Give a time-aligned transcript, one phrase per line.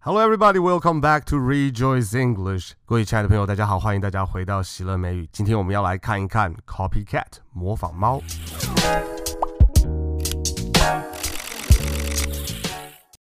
[0.00, 0.58] Hello, everybody.
[0.58, 2.72] Welcome back to Rejoice English.
[2.84, 5.28] 各位亲爱的朋友，大家好，欢迎大家回到喜乐美语。
[5.32, 8.20] 今天我们要来看一看 copycat 模仿猫。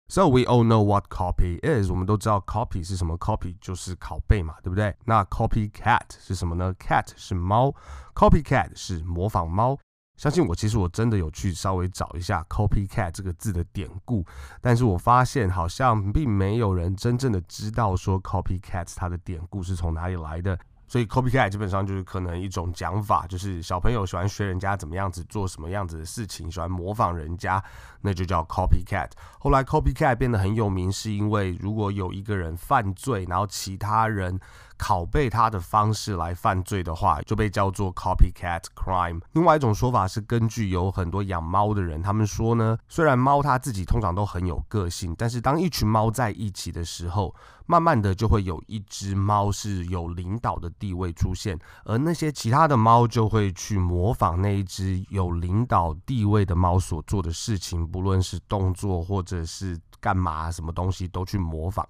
[0.09, 1.91] So we all know what copy is.
[1.91, 4.95] 我们都知道 copy 是什么，copy 就是拷贝嘛，对不对？
[5.07, 6.75] 那 copycat 是什么呢？
[6.75, 7.75] cat 是猫，
[8.15, 9.79] copycat 是模仿猫。
[10.18, 14.26] 相信我，其实我真的有去稍微找一下 copycat 这个字的典故，
[14.60, 20.58] 但是我发现好像并没有人真正的知道说 copycat 它的典故是从哪里来的。
[20.90, 27.62] 所以 copycat 基本上就是可能一种讲法，就是小朋友喜欢学人家怎么样子做什么样子的事情，喜欢模仿人家，
[28.00, 29.10] 那就叫 copycat。
[29.38, 34.40] 后来 copycat 变得很有名，是因为如果有一个人犯罪，然后其他人
[34.78, 39.22] 拷贝他的方式来犯罪的话，就被叫做 copycat crime。
[39.34, 47.34] 另外一种说法是根据有很多养猫的人，他们说呢，虽然猫它自己通常都很有个性，但是当一群猫在一起的时候，
[47.66, 61.88] 慢慢的就会有一只猫是有领导的地位出现，而那些其他的猫就会去模仿那一只有领导地位的猫所做的事情，不论是动作或者是干嘛，什么东西都去模仿。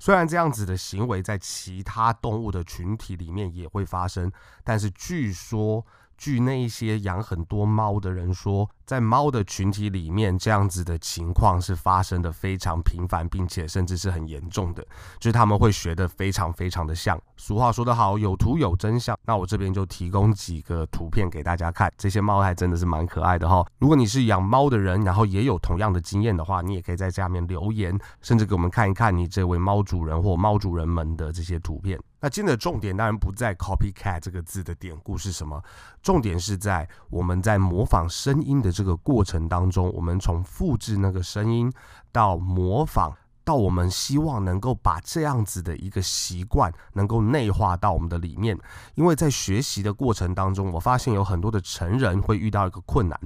[0.00, 4.32] 虽然这样子的行为在其他动物的群体里面也会发生，
[4.64, 5.84] 但是据说，
[6.16, 14.82] 据那一些养很多猫的人说，在猫的群体里面，这样子的情况是发生的非常频繁，并且甚至是很严重的，
[15.20, 17.16] 就是他们会学得非常非常的像。
[17.36, 19.16] 俗话说得好，有图有真相。
[19.24, 23.64] 那我这边就提供几个图片给大家看，这些猫还真的是蛮可爱的哈。
[23.78, 31.96] 如果你是养猫的人，然后也有同样的经验的话，你也可以在下面留言，甚至给我们看一看你这位猫主人或猫主人们的这些图片。
[32.22, 35.62] 那今天的重点当然不在 copycat 这个字的典故是什么，
[36.02, 38.79] 重点是在我们在模仿声音的。
[38.80, 41.70] 这个过程当中，我们从复制那个声音
[42.10, 43.14] 到模仿。
[43.50, 48.56] 到我们希望能够把这样子的一个习惯能够内化到我们的里面，
[48.94, 53.18] 因为在学习的过程当中，我发现有很多的成人会遇到一个困难，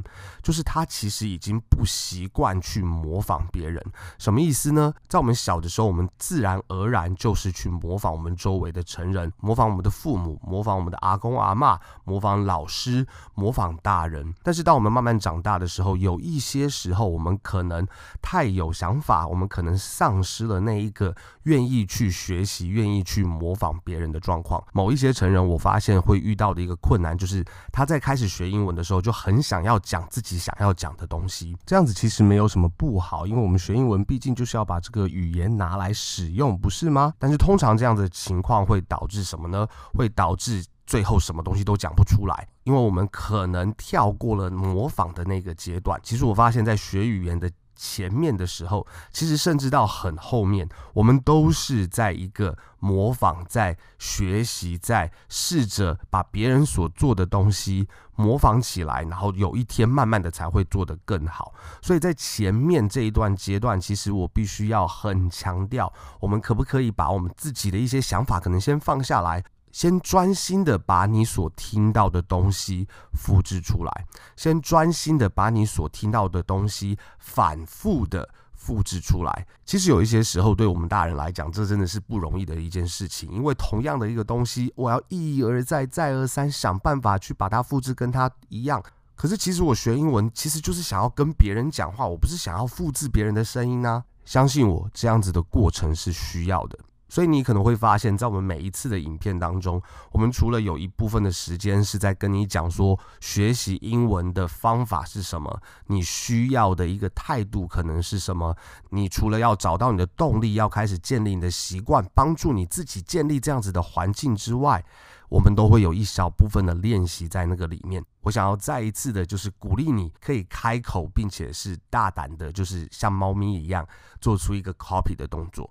[0.43, 3.85] 就是他其实已经不习惯去模仿别人。
[4.17, 4.95] 什么意思呢？
[5.09, 14.33] 在我们小的时候，我们自然而然就是去模仿我们周围的成人，模仿我们的父母，模仿我们的阿公阿嬷，模仿老师，模仿大人。
[14.43, 17.87] 但是当我们慢慢长大的时候，有一些时候我们可能
[18.23, 20.14] 太有想法，我们可能丧。
[20.15, 21.13] 丧失了那一个
[21.45, 24.63] 愿意去学习、愿意去模仿别人的状况。
[24.73, 31.57] 某一些成人，我发现会遇到的一个困难，就是他在开始学英文的时候，就很想要讲自己想要讲的东西。
[31.67, 37.13] 这样子其实没有什么不好，因为我们学英文毕竟就是要把这个语言拿来使用，不是吗？
[37.19, 39.67] 但是通常这样的情况会导致什么呢？
[39.95, 45.99] 会导致最后什么东西都讲不出来，因为我们可能跳过了模仿的那个阶段。
[46.05, 47.51] 其实我发现，在学语言的
[47.85, 57.87] 前面的时候，其实甚至到很后面，我们都是在一个模仿、在学习、在试着把别人所做的东西
[58.17, 61.53] 模仿起来，然后有一天慢慢的才会做得更好。
[61.83, 69.45] 所以在前面这一段阶段，其实我必须要很强调，我们可不可以把我们自己的一些想法可能先放下来。
[69.75, 79.47] 先专心的把你所听到的东西复制出来，先专心的把你所听到的东西反复的复制出来。
[79.67, 83.29] 其实有一些时候，对我们大人来讲，这真的是不容易的一件事情。
[83.33, 88.81] 因为同样的一个东西，我要一而再、再而三想办法去把它复制跟它一样。
[89.17, 94.05] 可是，其实我学英文其实就是想要跟别人讲话，我不是想要复制别人的声音啊。
[94.25, 96.79] 相信我，这样子的过程是需要的。
[97.15, 99.81] 所以你可能会发现，在我们每一次的影片当中，
[100.11, 108.57] 我们除了有一部分的时间是在跟你讲说学习英文的方法是什么，你需要的一个态度可能是什么，
[108.91, 114.85] 你除了要找到你的动力，要开始建立你的习惯，帮助你自己建立这样子的环境之外，
[115.29, 118.05] 我们都会有一小部分的练习在那个里面。
[118.23, 123.87] 我想要再一次的，就是鼓励你可以开口，并且是大胆的，就是像猫咪一样
[124.21, 125.71] 做出一个 copy 的动作。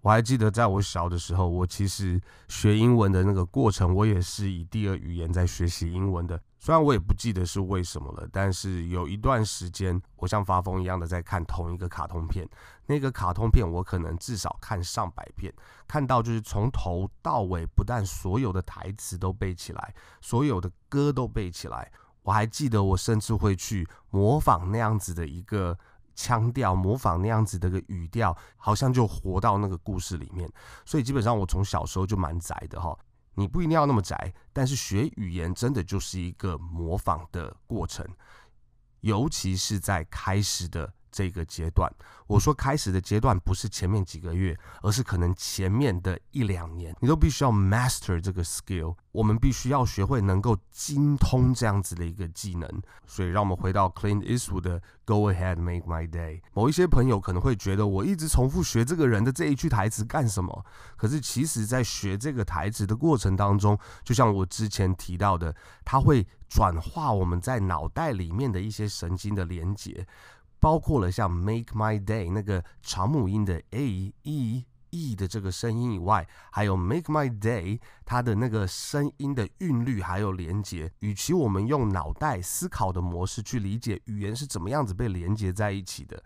[0.00, 6.40] 我还记得，在我小的时候，我其实学英文的那个过程，我也是以第二语言在学习英文的。
[6.60, 12.48] 虽然我也不记得是为什么了，但是有一段时间，我像发疯一样的在看同一个卡通片。
[12.86, 15.52] 那个卡通片我可能至少看上百遍，
[15.86, 21.90] 看到就是从头到尾，不但所有的台词都背起来，所有的歌都背起来。
[22.22, 25.76] 我还记得，我甚至会去模仿那样子的一个。
[26.18, 30.50] 腔调模仿那样子的个语调，好像就活到那个故事里面。
[30.84, 32.98] 所以基本上我从小时候就蛮宅的哈。
[33.34, 38.04] 你不一定要那么宅，但是学语言真的就是一个模仿的过程，
[39.02, 41.90] 尤其是在开始的这个阶段，
[42.26, 48.96] 我说开始的阶段不是前面几个月，而是可能前面的一两年，你都必须要 master 这个 skill。
[49.12, 52.68] 我们必须要学会能够精通这样子的一个技能。
[53.04, 56.40] 所以，让我们回到 Clint Eastwood 的 Go ahead, make my day。
[56.52, 60.64] 某一些朋友可能会觉得，我一直重复学这个人的这一句台词干什么？
[60.96, 70.06] 可是，其实在学这个台词的过程当中，就像我之前提到的，它会转化我们在脑袋里面的一些神经的连接。
[70.60, 80.90] 包括了像 Make My Day 那个长母音的 a e e 的这个声音以外，还有 Make My Day 它的那个声音的韵律还有连接。
[81.00, 86.22] 与其我们用脑袋思考的模式去理解语言是怎么样子被连接在一起的，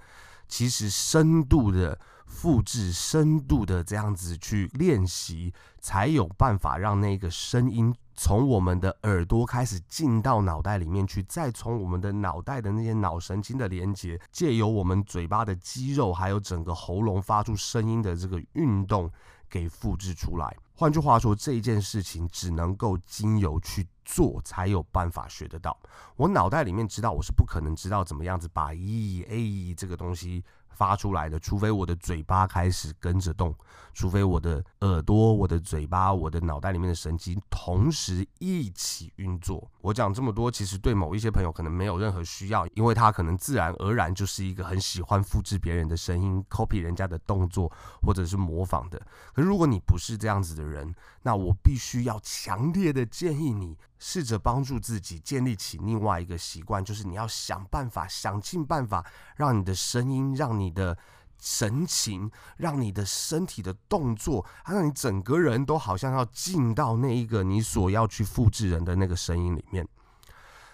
[0.47, 7.93] 其实深度的复制、深度的这样子去练习，才有办法让那个声音。
[8.15, 19.11] 从我们的耳朵开始进到脑袋里面去，再从我们的脑袋的那些脑神经的连接，借由我们嘴巴的肌肉，还有整个喉咙发出声音的这个运动，
[19.49, 20.57] 给复制出来。
[20.75, 25.79] 换句话说，这件事情只能够经由去做，才有办法学得到。
[26.17, 30.45] 我脑袋里面知道，我是不可能知道怎么样子把 e a 这个东西。
[30.75, 33.55] 发出来的，除非我的嘴巴开始跟着动，
[33.93, 39.71] 除非我的耳朵、我的嘴巴、我的脑袋里面的神经同时一起运作。
[39.81, 47.71] 我讲这么多，其实对某一些朋友可能没有任何需要，因为他可能自然而然就是一个很喜欢复制别人的声音、copy 人家的动作，
[48.03, 49.01] 或者是模仿的。
[49.33, 53.77] 可是如果你不是这样子的人，那我必须要强烈的建议你。
[54.05, 59.07] 试着帮助自己建立起另外一个习惯，就是你要想办法，想尽办法，
[59.37, 60.99] 让你的声音、让你的
[61.39, 69.87] 神情、让你的身体的动作，让你整个人都好像要进到那一个你所要去复制人的那个声音里面。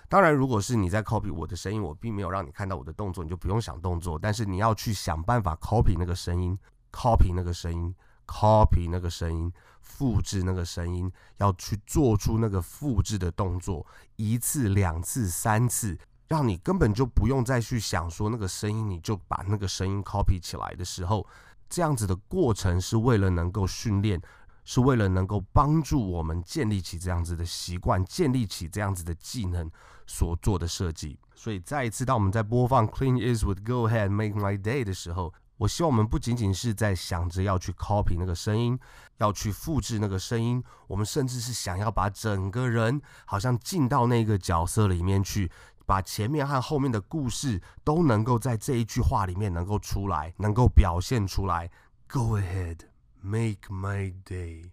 [0.08, 4.18] 当然，如果是你在 copy 我的声音，我并没有让你看到我的动作，你就不用想动作。
[4.18, 6.58] 但是你要去想办法 copy 那个声音
[6.90, 7.94] ，copy 那个声音
[8.28, 9.52] ，copy 那个声音。
[9.80, 13.84] 复制那个声音，要去做出那个复制的动作，
[14.14, 15.98] 一次、两次、三次，
[16.28, 21.26] 让你根本就不用再去想说那个声音，你就把那个声音 copy 起来的时候，
[21.68, 24.20] 这样子的过程是为了能够训练，
[24.62, 29.68] 是为了能够帮助我们建立起这样子的习惯，建立起这样子的技能
[30.06, 31.18] 所做的设计。
[31.34, 38.78] 所以再一次，当我们在播放 Clint Eastwood Go Ahead Make My Day 的时候，我希望我们不仅仅是在想着要去 copy 那个声音，
[39.18, 45.50] 要去复制那个声音，我们甚至是想要把整个人好像进到那个角色里面去，
[45.84, 51.70] 把前面和后面的故事都能够在这一句话里面能够出来，能够表现出来。
[52.06, 52.78] Go ahead,
[53.20, 54.70] make my day。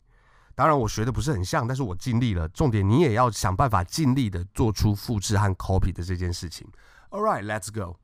[0.53, 2.47] 当然我学的不是很像，但是我尽力了。
[2.49, 6.65] 重点你也要想办法尽力的做出复制和 copy 的这件事情。
[7.09, 7.97] All right, let's go.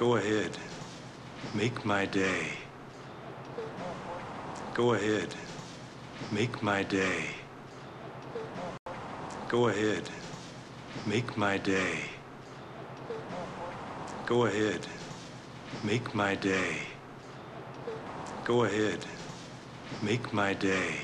[0.00, 0.56] Go ahead,
[1.52, 2.52] make my day.
[4.72, 5.34] Go ahead,
[6.30, 7.26] make my day.
[9.46, 10.08] Go ahead,
[11.04, 11.98] make my day.
[14.24, 14.86] Go ahead,
[15.82, 16.78] make my day.
[18.42, 19.04] Go ahead,
[20.00, 20.94] make my day.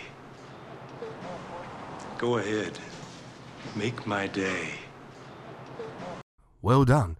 [2.16, 2.78] Go ahead,
[3.74, 4.70] make my day.
[6.62, 7.16] Well done.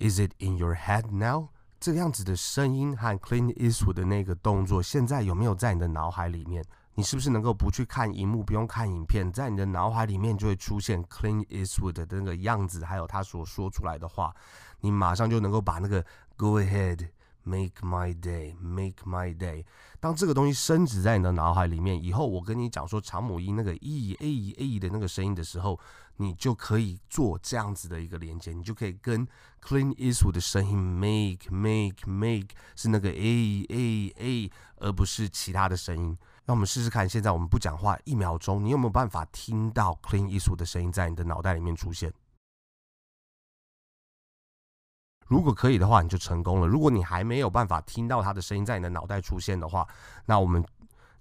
[0.00, 1.48] Is it in your head now？
[1.78, 6.64] 这个样子的声音和 Clean Eastwood 的那个动作，现在有没有在你的脑海里面？
[6.94, 14.34] 你是不是能够不去看荧幕，不用看影片，在你的脑海里面就会出现 Clean Eastwood 的那个样子，还有他所说出来的话，
[14.80, 16.02] 你马上就能够把那个
[16.34, 17.08] Go ahead。
[17.42, 19.64] Make my day, make my day。
[19.98, 25.80] 当这个东西深植在你的脑海里面以后，我跟你讲说长母音那个 e a e a 的那个声音的时候，
[26.16, 29.26] 你就可以做这样子的一个连接，你就可以跟
[29.62, 36.16] Clint Eastwood 的声音 make make make 是那个 a a a，而不是其他的声音。
[36.44, 42.12] 那我们试试看，现在我们不讲话一秒钟，你有没有办法听到 Clint Eastwood 的声音在你的脑袋里面出现？
[45.30, 46.66] 如果可以的话，你就成功了。
[46.66, 49.86] 如果你还没有办法听到他的声音在你的脑袋出现的话，
[50.26, 50.64] 那我们，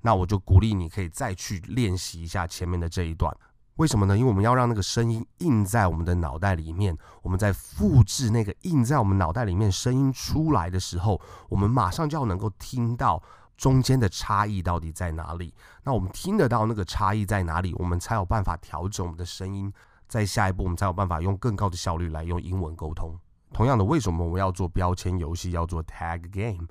[0.01, 3.31] 那我就鼓励你可以再去练习一下前面的这一段。
[3.75, 4.17] 为什么呢？
[4.17, 6.97] 因为我们要让那个声音印在我们的脑袋里面。
[7.21, 13.21] 我们在复制那个印在我们脑袋里面声音出来的时候，我们马上就要能够听到
[13.57, 15.53] 中间的差异到底在哪里。
[15.83, 19.71] 那我们听得到那个差异在哪里，我们才有办法调整我们的声音。
[20.07, 23.15] 在下一步，我们才有办法用更高的效率来用英文沟通。
[23.51, 26.67] 同样的，为什么我要做标签游戏，要做 tag game？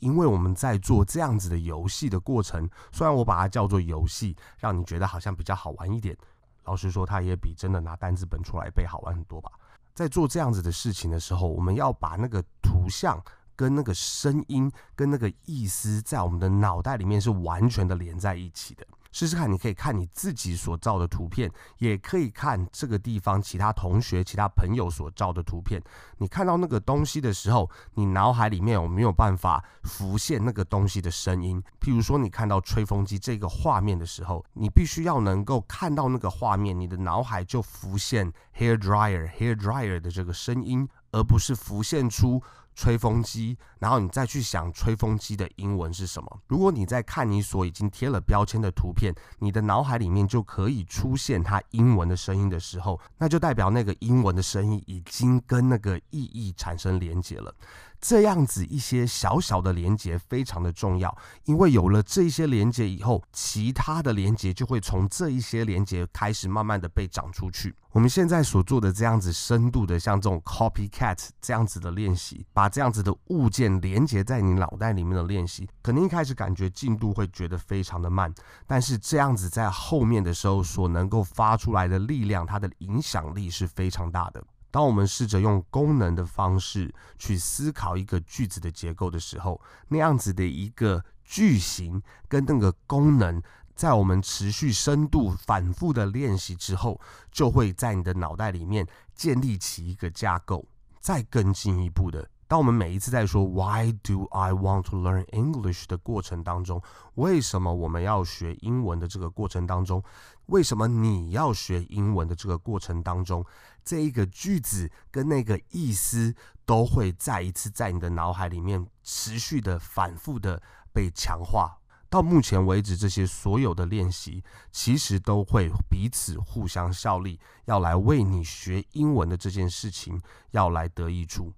[0.00, 6.16] 因为我们在做这样子的游戏的过程，虽然我把它叫做游戏，让你觉得好像比较好玩一点。
[6.64, 9.50] 老实说，它也比真的拿单字本出来背好玩很多吧。
[9.94, 13.20] 在做这样子的事情的时候，我们要把那个图像
[13.56, 18.86] 跟那个声音跟那个意思，在我们的脑袋里面是完全的连在一起的。
[19.10, 25.82] 试试看，你可以看你自己所照的图片，也可以看这个地方其他同学、其他朋友所照的图片。
[26.18, 31.62] 你看到那个东西的时候，你脑海里面有没有办法浮现那个东西的声音？
[31.80, 42.42] 譬如说，你看到吹风机这个画面的时候，你必须要能够看到那个画面，你的脑海就浮现 hair dryer、hair dryer 的这个声音，而不是浮现出。
[42.78, 46.40] 吹风机，然后你再去想吹风机的英文是什么？
[46.46, 57.52] 如果你在看你所已经贴了标签的图片，你的脑海里面就可以出现它英文的声音的时候，那就代表那个英文的声音已经跟那个意义产生连结了。
[58.00, 61.12] 这样子一些小小的连结非常的重要，
[61.46, 67.74] 因为有了这些连结以后，其他的连结就会从这一些连结开始慢慢的被长出去。
[67.90, 78.32] 我们现在所做的这样子深度的像这种 copycat 这样子的练习，把这样子的物件连接在你脑袋里面的练习，可能一开始感觉进度会觉得非常的慢，
[78.66, 84.42] 但是这样子在后面的时候所能够发出来的力量，它的影响力是非常大的。
[84.70, 93.42] 当我们试着用功能的方式去思考一个句子的结构的时候，那样子的一个句型跟那个功能，
[93.74, 100.64] 在我们持续深度反复的练习之后，就会在你的脑袋里面建立起一个架构。
[101.00, 106.82] 再更进一步的，当我们每一次在说 “Why do I want to learn English” 的过程当中，
[107.16, 110.02] 为什么我们要学英文的这个过程当中，
[110.46, 113.44] 为什么你要学英文的这个过程当中，
[113.84, 121.78] 这一个句子跟那个意思都会再一次在你的脑海里面持续的反复的被强化。
[122.08, 130.18] 到目前为止，这些所有的练习其实都会彼此互相效力，要来为你学英文的这件事情
[130.52, 131.52] 要来得益处。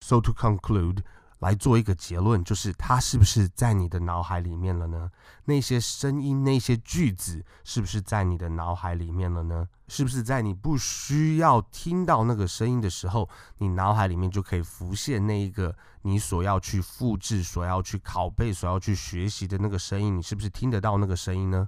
[0.00, 1.02] So to conclude.
[1.40, 5.10] 来做一个结论，就是它是不是在你的脑海里面了呢？
[5.46, 9.66] 那些声音、那些句子，是不是在你的脑海里面了呢？
[9.88, 13.26] 是不是在你不需要听到那个声音的时候，
[13.56, 20.18] 你脑海里面就可以浮现那一个你所要去复制、所要去拷贝、所要去学习的那个声音？
[20.18, 21.66] 你是不是听得到那个声音呢？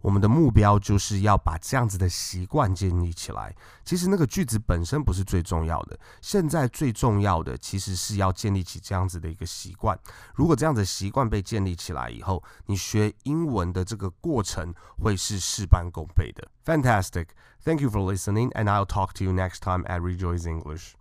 [0.00, 3.54] 我们的目标就是要把这样子的习惯建立起来。
[3.84, 9.98] 其实那个句子本身不是最重要的，现在最重要的其实是要建立起这样子的一个习惯。
[10.34, 16.48] 如果这样子的习惯被建立起来以后，你学英文的这个过程会是事半功倍的。
[16.64, 17.28] Fantastic!
[17.64, 20.97] Thank you for listening, and I'll talk to you next time at Rejoice English.